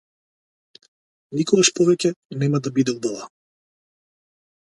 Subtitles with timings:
[1.41, 2.11] Никогаш повеќе
[2.43, 3.27] нема да биде убава.